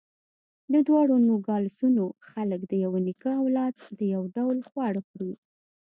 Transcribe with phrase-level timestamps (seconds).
[0.73, 3.73] د دواړو نوګالسونو خلک د یوه نیکه اولاد،
[4.13, 5.33] یو ډول خواړه خوري.